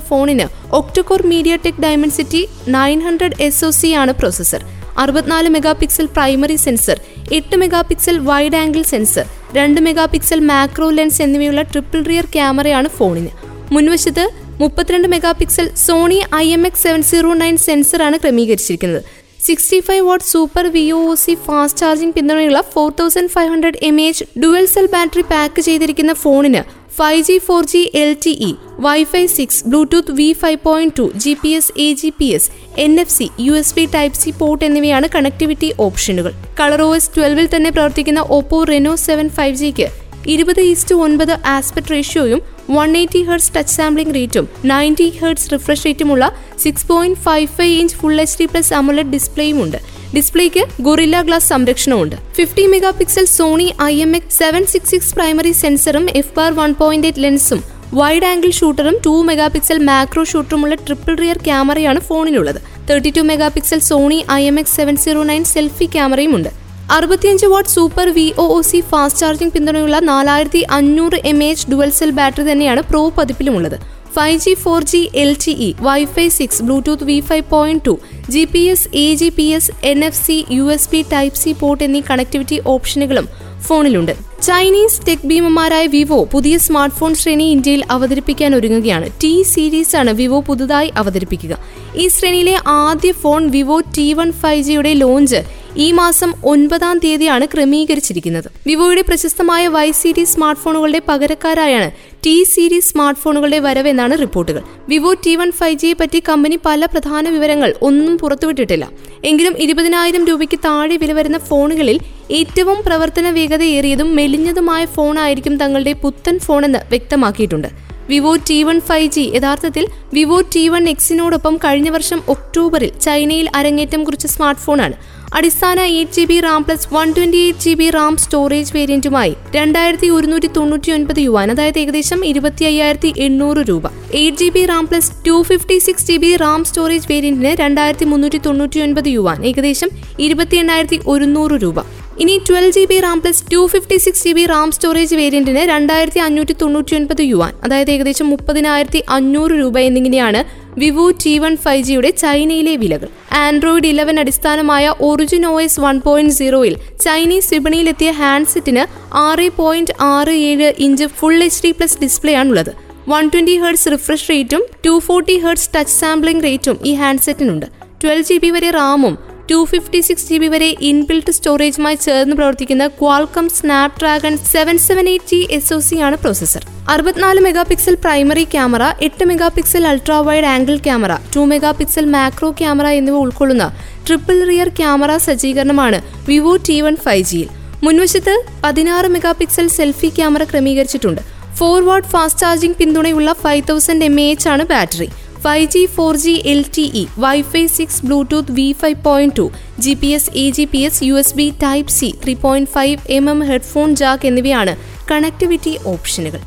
ഫോണിന് 0.09 0.45
octa core 0.79 1.21
MediaTek 1.65 1.81
Dimensity 1.85 2.41
nine 2.75 2.99
hundred 3.07 3.37
S 3.47 3.61
O 3.67 3.69
C 3.79 3.89
ആണ് 4.03 4.13
processor 4.21 4.63
അറുപത്തിനാല് 5.03 5.49
mega 5.55 5.73
pixel 5.81 6.07
primary 6.17 6.57
sensor 6.65 6.97
എട്ട് 7.37 7.57
mega 7.63 7.81
pixel 7.89 8.17
wide 8.29 8.59
angle 8.63 8.83
sensor 8.93 9.25
രണ്ട് 9.59 9.81
mega 9.87 10.05
pixel 10.13 10.41
macro 10.51 10.87
lens 10.99 11.21
എന്നിവയുള്ള 11.25 11.63
triple 11.73 12.01
rear 12.11 12.27
ക്യാമറയാണ് 12.35 12.89
ഫോണിന്. 12.97 13.31
മുൻവശത്ത് 13.75 14.25
മുപ്പത്തിരണ്ട് 14.61 15.07
mega 15.13 15.33
pixel 15.41 15.67
Sony 15.87 16.17
I 16.43 16.47
M 16.57 16.65
X 16.69 16.83
seven 16.87 17.03
zero 17.11 17.33
nine 17.43 17.55
സെൻസറാണ് 17.67 18.17
ക്രമീകരിച്ചിരിക്കുന്നത്. 18.23 19.03
Sixty 19.43 19.77
five 19.85 20.03
watt 20.07 20.25
super 20.25 20.65
V 20.73 20.83
O 20.95 20.99
C 21.21 21.33
fast 21.45 21.79
charging 21.79 22.15
പിന്തുണയുള്ള 22.15 22.59
four 22.73 22.89
thousand 22.99 23.31
five 23.33 23.49
hundred 23.51 23.79
M 23.83 23.97
H 24.01 24.25
dual 24.41 24.65
cell 24.67 24.87
battery 24.93 25.23
pack 25.31 25.61
ചെയ്തിരിക്കുന്ന 25.61 26.13
ഫോണിന് 26.21 26.61
five 26.95 27.21
G 27.23 27.35
four 27.45 27.61
G 27.65 27.81
L 27.95 28.11
T 28.23 28.33
E 28.41 28.51
wifi 28.79 29.23
six 29.35 29.61
Bluetooth 29.67 30.13
V 30.13 30.27
five 30.41 30.59
point 30.65 30.95
two 30.99 31.05
G 31.17 31.33
P 31.41 31.51
S 31.53 31.73
A 31.79 31.87
G 31.93 32.09
P 32.19 32.27
S 32.35 32.49
N 32.79 32.93
F 32.99 33.13
C 33.13 33.27
U 33.39 33.53
S 33.53 33.75
B 33.75 33.85
type 33.93 34.19
C 34.19 34.31
port 34.39 34.63
എന്നിവയാണ് 34.65 35.09
connectivity 35.15 35.69
ഓപ്ഷനുകൾ 35.79 36.33
colour 36.59 36.83
O 36.83 36.89
S 36.95 37.11
ട്വൽവിൽ 37.15 37.47
തന്നെ 37.47 37.71
പ്രവർത്തിക്കുന്ന 37.71 38.23
Oppo 38.31 38.59
Reno 38.71 38.95
seven 39.03 39.29
five 39.29 39.57
ജിക്ക് 39.57 39.87
ഇരുപത് 40.27 40.61
east 40.63 40.95
ഒൻപത് 41.01 41.33
aspect 41.49 41.91
റേഷ്യോയും 41.91 42.41
one 42.69 42.97
eighty 42.97 43.21
hertz 43.29 43.51
touch 43.55 43.73
sampling 43.77 44.15
റേറ്റും 44.17 44.45
ninety 44.71 45.09
hertz 45.19 45.49
refresh 45.53 45.85
റേറ്റുമുള്ള 45.87 46.25
six 46.63 46.87
point 46.91 47.19
five 47.19 47.47
five 47.57 47.75
inch 47.81 47.95
full 47.95 48.19
H 48.23 48.37
D 48.39 48.45
plus 48.45 48.73
AMOLED 48.73 49.09
ഡിസ്പ്ലേയും 49.09 49.59
ഉണ്ട്. 49.63 49.79
ഡിസ്പ്ലേക്ക് 50.15 50.63
Gorilla 50.87 51.21
glass 51.21 51.49
സംരക്ഷണമുണ്ട് 51.49 52.15
fifty 52.39 52.65
mega 52.73 52.91
pixel 52.99 53.25
Sony 53.25 53.73
I 53.81 53.93
M 54.01 54.15
X 54.15 54.37
seven 54.37 54.65
six 54.73 54.91
six 54.93 55.13
primary 55.19 55.51
സെൻസറും 55.51 56.05
F 56.21 56.33
bar 56.37 56.51
one 56.53 56.73
point 56.81 57.07
eight 57.07 57.23
ലെൻസും 57.23 57.61
wide 57.99 58.25
angle 58.25 58.51
ഷൂട്ടറും 58.59 58.95
two 59.07 59.21
mega 59.29 59.47
pixel 59.55 59.79
macro 59.89 60.23
ഷൂട്ടറുമുള്ള 60.23 60.75
triple 60.75 61.15
rear 61.15 61.37
ക്യാമറയാണ് 61.37 61.99
ഫോണിലുള്ളത് 61.99 62.61
thirty 62.89 63.09
two 63.09 63.21
mega 63.21 63.47
pixel 63.47 63.79
Sony 63.79 64.25
I 64.31 64.41
M 64.43 64.59
X 64.59 64.75
seven 64.75 64.97
zero 64.97 65.23
nine 65.23 65.43
selfie 65.43 65.85
ക്യാമറയും 65.85 66.35
ഉണ്ട്. 66.35 66.62
അറുപത്തിയഞ്ച് 66.91 67.45
watt 67.45 67.69
super 67.69 68.09
V 68.09 68.33
O 68.37 68.45
O 68.55 68.61
C 68.61 68.79
fast 68.81 69.19
charging 69.19 69.53
പിന്തുണയുള്ള 69.53 69.99
നാലായിരത്തി 69.99 70.65
അഞ്ഞൂറ് 70.71 71.19
M 71.25 71.43
H 71.43 71.71
dual 71.71 71.89
cell 71.89 72.09
battery 72.09 72.51
തന്നെയാണ് 72.51 72.81
pro 72.81 73.13
പതിപ്പിലുമുള്ളത്. 73.17 73.77
Five 74.15 74.39
G 74.39 74.53
four 74.53 74.83
G 74.83 75.09
L 75.15 75.37
T 75.45 75.51
E 75.51 75.73
wifi 75.81 76.27
six 76.27 76.63
Bluetooth 76.63 77.03
V 77.03 77.19
five 77.19 77.43
point 77.49 77.85
two 77.85 77.99
G 78.29 78.43
P 78.43 78.59
S 78.59 78.89
A 78.93 79.15
G 79.15 79.29
P 79.29 79.43
S 79.43 79.71
N 79.83 80.05
F 80.05 80.25
C 80.25 80.45
U 80.51 80.63
S 80.63 80.89
B 80.89 81.05
type 81.13 81.37
C 81.37 81.51
port 81.51 81.83
എന്നീ 81.83 82.01
connectivity 82.09 82.61
ഓപ്ഷനുകളും 82.65 83.27
ഫോണിലുണ്ട്. 83.67 84.13
Chinese 84.41 85.07
tech 85.07 85.27
ഭീമന്മാരായ 85.27 85.87
Vivo 85.87 86.23
പുതിയ 86.23 86.57
smart 86.57 86.95
phone 86.95 87.15
ശ്രേണി 87.15 87.43
ഇന്ത്യയിൽ 87.43 87.83
അവതരിപ്പിക്കാൻ 87.91 88.55
ഒരുങ്ങുകയാണ്. 88.55 89.09
T 89.23 89.43
series 89.43 89.95
ആണ് 89.95 90.11
വിവോ 90.11 90.41
പുതുതായി 90.41 90.91
അവതരിപ്പിക്കുക. 90.97 91.57
ഈ 91.95 92.07
ശ്രേണിയിലെ 92.07 92.59
ആദ്യ 92.67 93.11
phone 93.11 93.49
Vivo 93.49 93.79
T 93.79 94.13
one 94.13 94.31
five 94.31 94.63
ജിയുടെ 94.63 94.93
ലോഞ്ച് 94.93 95.62
ഈ 95.75 95.91
മാസം 95.91 96.33
ഒൻപതാം 96.45 96.99
തീയതിയാണ് 97.03 97.45
ക്രമീകരിച്ചിരിക്കുന്നത്. 97.45 98.51
വിവോയുടെ 98.67 99.01
പ്രശസ്തമായ 99.01 99.67
വൈ 99.67 99.91
സീരീസ് 99.91 100.33
സ്മാർട്ട് 100.33 100.61
ഫോണുകളുടെ 100.61 101.01
പകരക്കാരായാണ് 101.07 101.91
ടി 102.25 102.43
സീരീസ് 102.43 102.89
സ്മാർട്ട് 102.89 103.21
ഫോണുകളുടെ 103.21 103.59
വരവെന്നാണ് 103.59 104.19
റിപ്പോർട്ടുകൾ. 104.19 104.61
വിവോ 104.89 105.13
ടി 105.13 105.35
വൺ 105.35 105.51
ഫൈവ് 105.51 105.77
ജിയെ 105.79 105.93
പറ്റി 105.93 106.19
കമ്പനി 106.29 106.59
പല 106.65 106.85
പ്രധാന 106.85 107.29
വിവരങ്ങൾ 107.29 107.73
ഒന്നും 107.81 108.17
പുറത്തുവിട്ടിട്ടില്ല. 108.17 108.89
എങ്കിലും 109.23 109.55
ഇരുപതിനായിരം 109.57 110.25
രൂപയ്ക്ക് 110.25 110.59
താഴെ 110.65 110.97
വില 110.97 111.13
വരുന്ന 111.13 111.37
ഫോണുകളിൽ 111.37 111.99
ഏറ്റവും 112.31 112.77
പ്രവർത്തന 112.85 113.29
വേഗതയേറിയതും 113.29 114.15
മെലിഞ്ഞതുമായ 114.15 114.85
ഫോണായിരിക്കും 114.85 115.57
തങ്ങളുടെ 115.57 115.93
പുത്തൻ 115.93 116.39
ഫോണെന്ന് 116.39 116.79
വ്യക്തമാക്കിയിട്ടുണ്ട്. 116.89 117.67
Vivo 118.09 118.35
T 118.35 118.63
one 118.63 118.79
five 118.79 119.11
G 119.11 119.21
യഥാർത്ഥത്തിൽ 119.35 119.87
വിവോ 120.13 120.41
ടി 120.55 120.69
വൺ 120.69 120.89
എക്സിനോടൊപ്പം 120.89 121.57
കഴിഞ്ഞ 121.57 121.89
വർഷം 121.89 122.21
ഒക്ടോബറിൽ 122.27 122.91
ചൈനയിൽ 123.01 123.49
അരങ്ങേറ്റം 123.55 124.03
കുറിച്ച 124.03 124.25
സ്മാർട്ട് 124.25 124.61
ഫോണാണ് 124.61 124.95
അടിസ്ഥാന 125.37 125.79
eight 125.91 126.15
G 126.15 126.23
B 126.29 126.35
RAM 126.45 126.63
plus 126.65 126.87
one 126.95 127.07
twenty 127.15 127.39
eight 127.45 127.63
G 127.65 127.73
B 127.79 127.87
RAM 127.95 128.13
storage 128.23 128.73
വേരിയന്റുമായി 128.75 129.31
രണ്ടായിരത്തി 129.55 130.07
ഒരുന്നൂറ്റി 130.15 130.49
തൊണ്ണൂറ്റി 130.57 130.91
ഒൻപത് 130.91 131.19
യുവാൻ 131.19 131.51
അതായത് 131.53 131.79
ഏകദേശം 131.79 132.19
ഇരുപത്തി 132.31 132.65
അയ്യായിരത്തി 132.69 133.11
എണ്ണൂറ് 133.17 133.63
രൂപ. 133.69 133.85
Eight 134.21 134.37
G 134.37 134.49
B 134.57 134.63
RAM 134.71 134.85
plus 134.91 135.11
two 135.27 135.35
fifty 135.49 135.77
six 135.87 136.07
G 136.09 136.17
B 136.17 136.31
RAM 136.43 136.63
storage 136.69 137.09
വേരിയന്റിന് 137.11 137.53
രണ്ടായിരത്തി 137.63 138.07
മുന്നൂറ്റി 138.13 138.41
തൊണ്ണൂറ്റി 138.47 138.81
ഒൻപത് 138.87 139.09
യുവാൻ 139.09 139.39
ഏകദേശം 139.51 139.91
ഇരുപത്തി 140.19 140.57
എണ്ണായിരത്തി 140.57 140.99
ഒരുന്നൂറ് 141.13 141.57
രൂപ. 141.63 141.77
ഇനി 142.23 142.35
twelve 142.47 142.73
G 142.75 142.83
B 142.89 142.97
RAM 142.99 143.19
plus 143.21 143.43
two 143.53 143.61
fifty 143.67 143.97
six 143.97 144.23
G 144.23 144.31
B 144.31 144.43
RAM 144.45 144.71
storage 144.71 145.15
വേരിയന്റിന് 145.15 145.61
രണ്ടായിരത്തി 145.69 146.19
അഞ്ഞൂറ്റി 146.19 146.55
തൊണ്ണൂറ്റി 146.61 146.95
ഒൻപത് 146.95 147.23
യുവാൻ 147.23 147.53
അതായത് 147.63 147.91
ഏകദേശം 147.91 148.29
മുപ്പതിനായിരത്തി 148.29 149.01
അഞ്ഞൂറ് 149.09 149.55
രൂപ 149.61 149.79
എന്നിങ്ങനെയാണ് 149.79 150.41
വിവോ 150.77 151.11
ടി 151.11 151.39
വൺ 151.39 151.57
ഫൈവ് 151.57 151.83
ജിയുടെ 151.83 152.09
ചൈനയിലെ 152.09 152.75
വിലകൾ. 152.75 153.07
ആൻഡ്രോയിഡ് 153.33 153.87
ഇലവൻ 153.87 154.19
അടിസ്ഥാനമായ 154.19 154.93
Origin 154.99 155.45
O 155.45 155.61
S 155.61 155.79
one 155.79 156.01
point 156.01 156.33
സീറോയിൽ 156.33 156.75
ചൈനീസ് 157.01 157.53
വിപണിയിലെത്തിയ 157.53 158.11
ഹാൻഡ്സെറ്റിന് 158.11 159.15
ആറ് 159.15 159.49
പോയിന്റ് 159.49 159.93
ആറ് 159.99 160.29
ഏഴ് 160.29 160.73
inch 160.77 161.05
full 161.05 161.43
H 161.43 161.63
D 161.65 161.71
plus 161.71 161.99
display 162.01 162.33
ആണുള്ളത്. 162.33 162.71
വൺ 163.09 163.27
ട്വന്റി 163.27 163.57
ഹേർട്സ് 163.57 163.91
റിഫ്രഷ് 163.91 164.29
റേറ്റും 164.29 164.63
two 164.85 164.99
forty 164.99 165.37
hertz 165.37 165.69
touch 165.75 165.93
sampling 165.93 166.43
റേറ്റും 166.43 166.79
ഈ 166.85 166.93
ഹാൻഡ്സെറ്റിനുണ്ട്. 166.93 167.65
ട്വൽവ് 168.03 168.23
ജി 168.23 168.37
ബി 168.37 168.49
വരെ 168.49 168.71
റാമും 168.71 169.32
two 169.49 169.57
fifty 169.71 169.99
six 170.07 170.27
G 170.29 170.37
B 170.37 170.47
വരെ 170.47 170.67
ഇൻബിൽട്ട് 170.89 171.31
സ്റ്റോറേജുമായി 171.31 171.97
ചേർന്ന് 172.05 172.35
പ്രവർത്തിക്കുന്ന 172.35 172.85
Qualcomm 172.99 173.47
Snapdragon 173.99 174.37
seven 174.51 174.77
seven 174.77 175.07
eight 175.09 175.29
G 175.31 175.39
S 175.49 175.73
O 175.73 175.79
C 175.79 175.95
ആണ് 175.95 176.17
പ്രോസസർ 176.17 176.63
അറുപത്തിനാല് 176.89 177.41
മെഗാ 177.41 177.63
പിക്സൽ 177.63 177.95
പ്രൈമറി 177.95 178.45
ക്യാമറ 178.53 178.83
എട്ട് 179.01 179.25
mega 179.25 179.47
pixel 179.47 179.87
ultra 179.87 180.19
wide 180.19 180.45
angle 180.45 180.77
camera 180.77 181.15
two 181.35 181.43
mega 181.43 181.71
pixel 181.71 182.05
macro 182.05 182.49
camera 182.51 182.87
എന്നിവ 182.99 183.17
ഉൾക്കൊള്ളുന്ന 183.17 183.67
triple 184.07 184.39
rear 184.45 184.69
camera 184.79 185.11
സജ്ജീകരണമാണ് 185.17 185.99
വിവോ 186.27 186.55
ടി 186.67 186.77
വൺ 186.81 186.95
ഫൈവ് 186.95 187.23
ജിയിൽ 187.23 187.49
മുൻവശത്ത് 187.83 188.35
പതിനാറ് 188.63 189.07
mega 189.07 189.31
pixel 189.31 189.67
selfie 189.67 190.09
camera 190.17 190.43
ക്രമീകരിച്ചിട്ടുണ്ട്. 190.43 191.21
ഫോർവേഡ് 191.59 192.03
ഫാസ്റ്റ് 192.03 192.39
ചാർജിംഗ് 192.39 192.77
പിന്തുണയുള്ള 192.77 193.33
five 193.33 193.63
thousand 193.69 194.05
M 194.05 194.15
A 194.19 194.25
H 194.31 194.47
ആണ് 194.47 194.63
battery 194.63 195.07
five 195.43 195.65
G 195.67 195.83
four 195.95 196.13
G 196.17 196.33
L 196.45 196.61
T 196.75 196.85
E 196.95 197.03
wifi 197.19 197.63
six 197.73 198.01
Bluetooth 198.05 198.53
V 198.53 198.67
five 198.81 198.97
point 199.03 199.35
two 199.35 199.45
G 199.79 199.93
P 200.01 200.09
S 200.13 200.31
A 200.37 200.45
G 200.51 200.65
P 200.65 200.81
S 200.83 201.03
U 201.03 201.15
S 201.15 201.35
B 201.35 201.47
type 201.63 201.91
C 201.91 202.09
three 202.23 202.35
point 202.41 202.71
five 202.71 202.97
M 203.11 203.27
M 203.29 203.41
headphone 203.43 203.91
jack 203.95 204.27
എന്നിവയാണ് 204.27 204.75
connectivity 205.09 205.73
ഓപ്ഷനുകൾ 205.85 206.41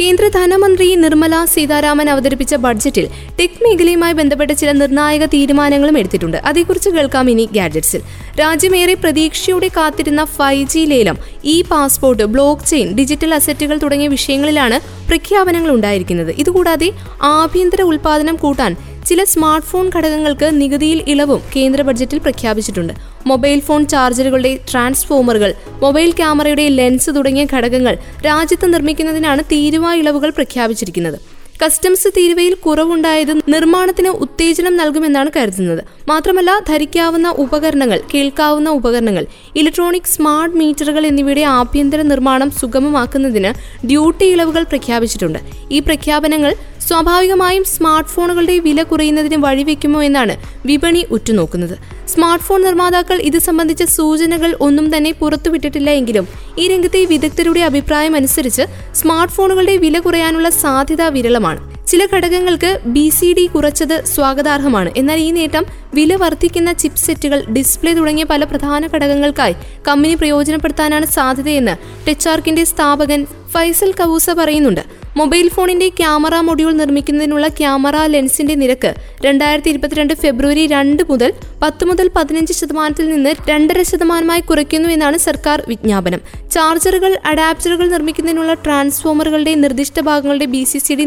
കേന്ദ്ര 0.00 0.28
ധനമന്ത്രി 0.28 0.94
നിർമ്മല 0.94 1.34
സീതാരാമൻ 1.44 2.10
അവതരിപ്പിച്ച 2.10 2.54
ബഡ്ജറ്റിൽ 2.54 3.06
tech 3.38 3.60
മേഖലയുമായി 3.64 4.12
ബന്ധപ്പെട്ട 4.12 4.50
ചില 4.50 4.70
നിർണായക 4.72 5.24
തീരുമാനങ്ങളും 5.24 5.98
എടുത്തിട്ടുണ്ട്. 5.98 6.36
അതേക്കുറിച്ച് 6.36 6.90
കേൾക്കാം 6.90 7.30
ഇനി 7.30 7.48
ഗാഡ്ജറ്റ്സിൽ. 7.52 8.02
രാജ്യമേറെ 8.40 8.94
പ്രതീക്ഷയോടെ 8.94 9.68
കാത്തിരുന്ന 9.76 10.24
ഫൈവ് 10.24 10.66
ജി 10.68 10.78
ലേലം 10.78 11.18
E 11.44 11.62
passport 11.70 12.22
block 12.34 12.66
chain 12.66 12.88
digital 12.98 13.34
അസറ്റുകൾ 13.34 13.78
തുടങ്ങിയ 13.78 14.08
വിഷയങ്ങളിലാണ് 14.08 14.80
പ്രഖ്യാപനങ്ങൾ 15.08 15.70
ഉണ്ടായിരിക്കുന്നത്. 15.70 16.34
ഇതുകൂടാതെ 16.38 16.90
ആഭ്യന്തര 17.22 17.82
ഉൽപാദനം 17.82 18.36
കൂട്ടാൻ 18.36 18.74
ചില 19.08 19.24
സ്മാർട്ട് 19.32 19.66
ഫോൺ 19.66 19.86
ഘടകങ്ങൾക്ക് 19.96 20.46
നികുതിയിൽ 20.60 21.00
ഇളവും 21.12 21.40
കേന്ദ്ര 21.56 21.80
ബഡ്ജറ്റിൽ 21.88 22.18
പ്രഖ്യാപിച്ചിട്ടുണ്ട്. 22.24 22.92
മൊബൈൽ 23.30 23.60
ഫോൺ 23.66 23.82
ചാർജറുകളുടെ 23.92 24.52
ട്രാൻസ്ഫോമറുകൾ 24.70 25.54
മൊബൈൽ 25.84 26.10
ക്യാമറയുടെ 26.20 26.66
ലെൻസ് 26.78 27.10
തുടങ്ങിയ 27.16 27.46
ഘടകങ്ങൾ 27.54 27.96
രാജ്യത്ത് 28.28 28.68
നിർമ്മിക്കുന്നതിനാണ് 28.74 29.42
തീരുവ 29.52 29.94
ഇളവുകൾ 30.02 30.30
പ്രഖ്യാപിച്ചിരിക്കുന്നത്. 30.30 31.18
കസ്റ്റംസ് 31.62 32.08
തീരുവയിൽ 32.16 32.54
കുറവുണ്ടായത് 32.64 33.30
നിർമ്മാണത്തിന് 33.52 34.10
ഉത്തേജനം 34.24 34.74
നൽകുമെന്നാണ് 34.76 35.30
കരുതുന്നത്. 35.36 35.80
മാത്രമല്ല 36.08 36.50
ധരിക്കാവുന്ന 36.70 37.28
ഉപകരണങ്ങൾ 37.44 37.98
കേൾക്കാവുന്ന 38.14 38.68
ഉപകരണങ്ങൾ 38.78 39.24
ഇലക്ട്രോണിക് 39.60 40.10
സ്മാർട്ട് 40.14 40.56
മീറ്ററുകൾ 40.56 41.06
എന്നിവയുടെ 41.10 41.44
ആഭ്യന്തര 41.58 42.02
നിർമ്മാണം 42.12 42.50
സുഗമമാക്കുന്നതിന് 42.60 43.52
ഡ്യൂട്ടി 43.90 44.26
ഇളവുകൾ 44.34 44.62
പ്രഖ്യാപിച്ചിട്ടുണ്ട്. 44.72 45.38
ഈ 45.72 45.80
പ്രഖ്യാപനങ്ങൾ 45.80 46.52
സ്വാഭാവികമായും 46.88 47.64
സ്മാർട്ട് 47.64 48.10
ഫോണുകളുടെ 48.10 48.58
വില 48.58 48.82
കുറയുന്നതിന് 48.82 49.36
വഴിവെക്കുമോ 49.36 50.02
എന്നാണ് 50.02 50.34
വിപണി 50.66 51.06
ഉറ്റുനോക്കുന്നത്. 51.10 51.76
സ്മാർട്ട് 52.08 52.44
ഫോൺ 52.44 52.60
നിർമ്മാതാക്കൾ 52.62 53.20
ഇത് 53.20 53.38
സംബന്ധിച്ച 53.38 53.82
സൂചനകൾ 53.82 54.56
ഒന്നും 54.60 54.96
തന്നെ 54.96 55.12
പുറത്തുവിട്ടിട്ടില്ല 55.12 55.90
എങ്കിലും 55.90 56.28
ഈ 56.58 56.68
രംഗത്തെ 56.68 57.04
വിദഗ്ധരുടെ 57.04 57.60
അഭിപ്രായം 57.60 58.16
അനുസരിച്ച് 58.16 58.66
സ്മാർട്ട് 58.94 59.34
ഫോണുകളുടെ 59.34 59.76
വില 59.76 59.98
കുറയാനുള്ള 59.98 60.50
സാധ്യത 60.50 61.02
വിരളമാണ്. 61.02 61.76
ചില 61.86 62.06
ഘടകങ്ങൾക്ക് 62.14 62.80
ബി 62.86 63.08
സി 63.08 63.34
ഡി 63.38 63.46
കുറച്ചത് 63.46 64.04
സ്വാഗതാർഹമാണ്. 64.04 64.90
എന്നാൽ 64.96 65.18
ഈ 65.18 65.30
നേട്ടം 65.30 65.64
വില 65.96 66.14
വർദ്ധിക്കുന്ന 66.14 66.72
ചിപ്പ് 66.72 66.98
സെറ്റുകൾ 66.98 67.40
ഡിസ്പ്ലേ 67.44 67.92
തുടങ്ങിയ 67.94 68.24
പല 68.24 68.44
പ്രധാന 68.44 68.86
ഘടകങ്ങൾക്കായി 68.86 69.54
കമ്പനി 69.88 70.14
പ്രയോജനപ്പെടുത്താനാണ് 70.14 71.06
സാധ്യതയെന്ന് 71.06 71.74
ടെച്ചാർക്കിന്റെ 72.08 72.64
സ്ഥാപകൻ 72.64 73.26
ഫൈസൽ 73.54 73.90
കവൂസ 74.00 74.30
പറയുന്നുണ്ട്. 74.30 74.80
മൊബൈൽ 75.16 75.46
ഫോണിന്റെ 75.48 75.88
ക്യാമറ 75.88 76.34
മൊഡ്യൂൾ 76.40 76.72
നിർമ്മിക്കുന്നതിനുള്ള 76.72 77.48
ക്യാമറ 77.48 77.96
ലെൻസിന്റെ 78.06 78.54
നിരക്ക് 78.54 78.90
രണ്ടായിരത്തി 79.24 79.70
ഇരുപത്തിരണ്ട് 79.70 80.14
ഫെബ്രുവരി 80.14 80.66
രണ്ട് 80.66 81.02
മുതൽ 81.10 81.30
പത്ത് 81.62 81.84
മുതൽ 81.84 82.10
പതിനഞ്ച് 82.16 82.52
ശതമാനത്തിൽ 82.52 83.06
നിന്ന് 83.12 83.32
രണ്ടര 83.50 83.82
ശതമാനമായി 83.82 84.40
കുറയ്ക്കുന്നു 84.40 84.88
എന്നാണ് 84.88 85.18
സർക്കാർ 85.18 85.62
വിജ്ഞാപനം. 85.68 86.20
ചാർജറുകൾ 86.52 87.14
അഡാപ്റ്ററുകൾ 87.24 87.88
നിർമ്മിക്കുന്നതിനുള്ള 87.88 88.54
ട്രാൻസ്ഫോമറുകളുടെ 88.54 89.54
നിർദ്ദിഷ്ട 89.54 90.00
ഭാഗങ്ങളുടെ 90.00 90.44
ബി 90.44 90.64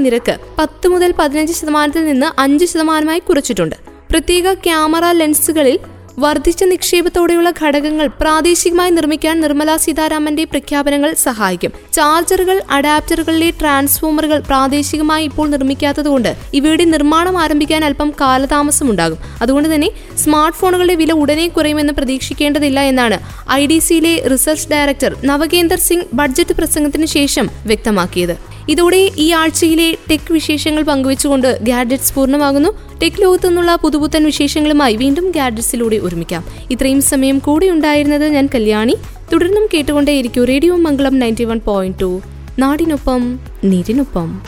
നിരക്ക് 0.07 0.35
പത്ത് 0.59 0.87
മുതൽ 0.87 1.13
പതിനഞ്ച് 1.19 1.53
ശതമാനത്തിൽ 1.53 2.05
നിന്ന് 2.05 2.41
അഞ്ച് 2.41 2.65
ശതമാനമായി 2.65 3.19
കുറച്ചിട്ടുണ്ട്. 3.19 3.77
പ്രത്യേക 4.11 4.53
ക്യാമറ 4.65 5.05
ലെൻസുകളിൽ 5.11 5.75
വർദ്ധിച്ച 6.23 6.63
നിക്ഷേപത്തോടെയുള്ള 6.63 7.49
ഘടകങ്ങൾ 7.61 8.07
പ്രാദേശികമായി 8.21 8.91
നിർമ്മിക്കാൻ 8.95 9.35
നിർമ്മലാ 9.41 9.75
സീതാരാമന്റെ 9.83 10.43
പ്രഖ്യാപനങ്ങൾ 10.43 11.13
സഹായിക്കും. 11.25 11.71
ചാർജറുകൾ 11.93 12.61
അഡാപ്റ്ററുകളിലെ 12.77 13.49
ട്രാൻസ്ഫോമറുകൾ 13.59 14.39
പ്രാദേശികമായി 14.39 15.25
ഇപ്പോൾ 15.25 15.47
നിർമ്മിക്കാത്തതുകൊണ്ട് 15.49 16.31
ഇവയുടെ 16.53 16.85
നിർമ്മാണം 16.93 17.37
ആരംഭിക്കാൻ 17.37 17.85
അല്പം 17.85 18.11
കാലതാമസമുണ്ടാകും 18.21 19.21
അതുകൊണ്ട് 19.41 19.75
തന്നെ 19.75 19.91
സ്മാർട്ട് 20.23 20.57
ഫോണുകളുടെ 20.57 20.95
വില 20.95 21.13
ഉടനെ 21.13 21.47
കുറയുമെന്ന് 21.47 21.93
പ്രതീക്ഷിക്കേണ്ടതില്ല 21.93 22.79
എന്നാണ് 22.91 23.19
ഐ 23.51 23.65
ഡി 23.65 23.79
സിയിലെ 23.79 24.15
research 24.33 24.69
director 24.73 25.13
Navkender 25.23 25.81
Singh 25.87 26.09
budget 26.13 26.53
പ്രസംഗത്തിന് 26.53 27.05
ശേഷം 27.17 27.47
വ്യക്തമാക്കിയത്. 27.65 28.48
ഇതോടെ 28.69 29.11
ഈ 29.17 29.31
ആഴ്ചയിലെ 29.31 29.97
ടെക് 30.11 30.33
വിശേഷങ്ങൾ 30.33 30.83
പങ്കുവെച്ചുകൊണ്ട് 30.83 31.59
ഗാഡ്ജറ്റ്സ് 31.61 32.15
പൂർണമാകുന്നു. 32.15 32.69
ടെക് 33.03 33.21
ലോകത്തു 33.21 33.47
നിന്നുള്ള 33.47 33.75
പുതുപുത്തൻ 33.75 34.25
വിശേഷങ്ങളുമായി 34.25 34.95
വീണ്ടും 34.95 35.31
ഗാഡ്ജറ്റ്സിലൂടെ 35.31 35.95
ഒരുമിക്കാം. 35.95 36.43
ഇത്രയും 36.71 37.01
സമയം 37.01 37.39
കൂടെ 37.39 37.65
ഉണ്ടായിരുന്നത് 37.65 38.25
ഞാൻ 38.25 38.49
കല്യാണി. 38.55 38.95
തുടർന്നും 39.33 39.67
കേട്ടുകൊണ്ടേയിരിക്കും 39.73 40.45
radio 40.45 40.75
Mangalam 40.75 41.19
ninety 41.19 41.43
one 41.43 41.59
point 41.59 41.99
two. 42.01 42.21
നാടിനൊപ്പം 42.59 43.39
നീരിനൊപ്പം. 43.63 44.41